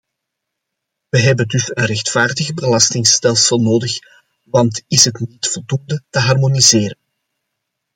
[1.09, 3.97] We hebben dus een rechtvaardiger belastingstelsel nodig,
[4.43, 6.97] want is het niet voldoende te harmoniseren.